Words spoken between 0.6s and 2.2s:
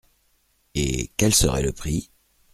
Et… quel serait le prix?